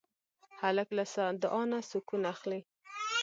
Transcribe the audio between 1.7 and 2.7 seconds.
نه سکون اخلي.